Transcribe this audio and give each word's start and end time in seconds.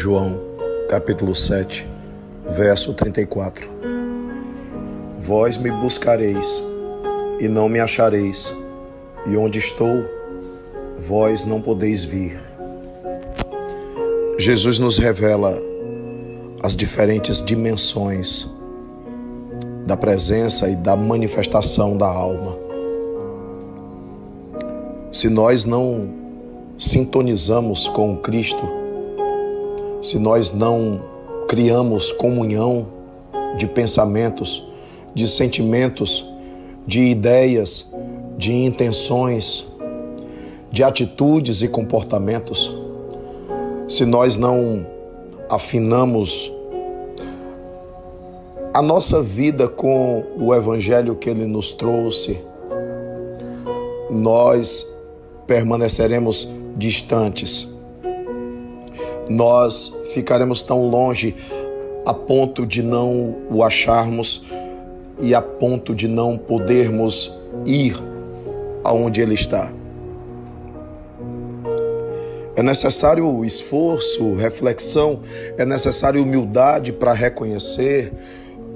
João, 0.00 0.38
capítulo 0.88 1.34
7, 1.34 1.84
verso 2.50 2.94
34. 2.94 3.68
Vós 5.20 5.58
me 5.58 5.72
buscareis 5.72 6.62
e 7.40 7.48
não 7.48 7.68
me 7.68 7.80
achareis, 7.80 8.54
e 9.26 9.36
onde 9.36 9.58
estou, 9.58 10.04
vós 11.00 11.44
não 11.44 11.60
podeis 11.60 12.04
vir. 12.04 12.38
Jesus 14.38 14.78
nos 14.78 14.98
revela 14.98 15.60
as 16.62 16.76
diferentes 16.76 17.44
dimensões 17.44 18.48
da 19.84 19.96
presença 19.96 20.68
e 20.68 20.76
da 20.76 20.94
manifestação 20.94 21.96
da 21.96 22.06
alma. 22.06 22.56
Se 25.10 25.28
nós 25.28 25.64
não 25.64 26.08
sintonizamos 26.78 27.88
com 27.88 28.16
Cristo, 28.18 28.77
se 30.00 30.18
nós 30.18 30.52
não 30.52 31.00
criamos 31.48 32.12
comunhão 32.12 32.86
de 33.56 33.66
pensamentos, 33.66 34.68
de 35.14 35.26
sentimentos, 35.28 36.24
de 36.86 37.00
ideias, 37.00 37.92
de 38.36 38.52
intenções, 38.52 39.70
de 40.70 40.84
atitudes 40.84 41.62
e 41.62 41.68
comportamentos, 41.68 42.76
se 43.88 44.04
nós 44.04 44.36
não 44.36 44.86
afinamos 45.48 46.52
a 48.74 48.82
nossa 48.82 49.22
vida 49.22 49.66
com 49.66 50.24
o 50.38 50.54
evangelho 50.54 51.16
que 51.16 51.28
ele 51.28 51.46
nos 51.46 51.72
trouxe, 51.72 52.38
nós 54.10 54.86
permaneceremos 55.46 56.48
distantes. 56.76 57.77
Nós 59.28 59.94
ficaremos 60.14 60.62
tão 60.62 60.88
longe 60.88 61.34
a 62.06 62.14
ponto 62.14 62.66
de 62.66 62.82
não 62.82 63.36
o 63.50 63.62
acharmos 63.62 64.46
e 65.20 65.34
a 65.34 65.42
ponto 65.42 65.94
de 65.94 66.08
não 66.08 66.38
podermos 66.38 67.38
ir 67.66 67.96
aonde 68.82 69.20
ele 69.20 69.34
está. 69.34 69.70
É 72.56 72.62
necessário 72.62 73.44
esforço, 73.44 74.34
reflexão, 74.34 75.20
é 75.56 75.64
necessário 75.64 76.22
humildade 76.22 76.92
para 76.92 77.12
reconhecer 77.12 78.12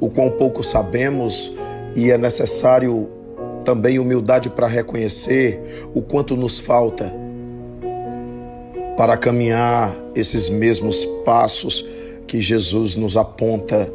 o 0.00 0.10
quão 0.10 0.30
pouco 0.30 0.62
sabemos 0.62 1.52
e 1.96 2.10
é 2.10 2.18
necessário 2.18 3.08
também 3.64 3.98
humildade 3.98 4.50
para 4.50 4.66
reconhecer 4.66 5.88
o 5.94 6.02
quanto 6.02 6.36
nos 6.36 6.58
falta 6.58 7.23
para 8.96 9.16
caminhar 9.16 9.94
esses 10.14 10.48
mesmos 10.48 11.04
passos 11.24 11.84
que 12.26 12.40
Jesus 12.40 12.94
nos 12.96 13.16
aponta 13.16 13.92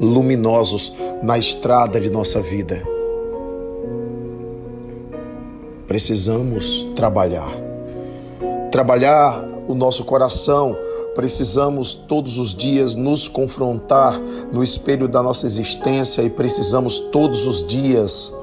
luminosos 0.00 0.92
na 1.22 1.38
estrada 1.38 2.00
de 2.00 2.10
nossa 2.10 2.40
vida. 2.40 2.82
Precisamos 5.86 6.86
trabalhar 6.94 7.72
trabalhar 8.72 9.46
o 9.68 9.74
nosso 9.74 10.02
coração, 10.02 10.74
precisamos 11.14 11.92
todos 11.92 12.38
os 12.38 12.54
dias 12.54 12.94
nos 12.94 13.28
confrontar 13.28 14.18
no 14.50 14.64
espelho 14.64 15.06
da 15.06 15.22
nossa 15.22 15.44
existência 15.44 16.22
e 16.22 16.30
precisamos 16.30 16.98
todos 16.98 17.46
os 17.46 17.66
dias 17.66 18.34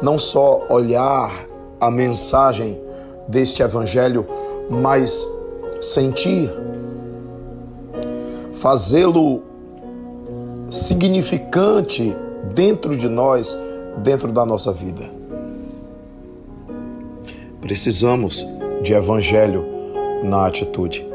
não 0.00 0.18
só 0.18 0.66
olhar 0.70 1.46
a 1.78 1.90
mensagem 1.90 2.80
deste 3.28 3.62
evangelho, 3.62 4.26
mas 4.68 5.26
sentir, 5.80 6.50
fazê-lo 8.54 9.42
significante 10.70 12.14
dentro 12.54 12.96
de 12.96 13.08
nós, 13.08 13.56
dentro 13.98 14.32
da 14.32 14.44
nossa 14.44 14.72
vida. 14.72 15.10
Precisamos 17.60 18.46
de 18.82 18.92
evangelho 18.92 19.64
na 20.22 20.46
atitude. 20.46 21.05